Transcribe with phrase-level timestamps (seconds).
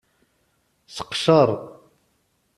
[0.95, 1.49] Seqcer.